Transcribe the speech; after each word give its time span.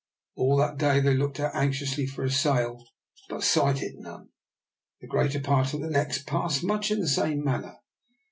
All 0.35 0.57
that 0.57 0.79
day 0.79 0.99
they 0.99 1.13
looked 1.13 1.39
out 1.39 1.53
anxiously 1.53 2.07
for 2.07 2.23
a 2.23 2.31
sail, 2.31 2.83
but 3.29 3.43
sighted 3.43 3.97
none. 3.97 4.29
The 4.99 5.05
greater 5.05 5.39
part 5.39 5.75
of 5.75 5.81
the 5.81 5.91
next 5.91 6.25
passed 6.25 6.63
much 6.63 6.89
in 6.89 6.99
the 7.01 7.07
same 7.07 7.43
manner. 7.43 7.75